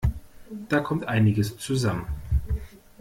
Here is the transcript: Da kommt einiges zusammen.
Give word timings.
Da 0.69 0.79
kommt 0.79 1.07
einiges 1.07 1.59
zusammen. 1.59 2.07